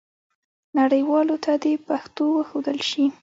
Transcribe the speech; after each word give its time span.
نړیوالو 0.79 1.35
ته 1.43 1.51
دې 1.63 1.73
پښتو 1.87 2.23
وښودل 2.33 2.79
سي. 2.89 3.05